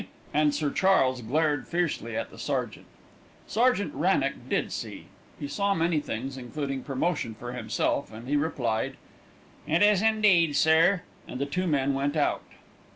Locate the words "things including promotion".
5.99-7.35